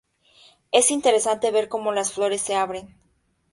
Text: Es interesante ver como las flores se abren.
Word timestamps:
Es 0.71 0.89
interesante 0.89 1.51
ver 1.51 1.69
como 1.69 1.91
las 1.91 2.11
flores 2.11 2.41
se 2.41 2.55
abren. 2.55 2.97